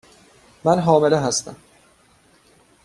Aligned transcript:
من 0.63 0.79
حامله 0.81 1.17
هستم. 1.19 1.55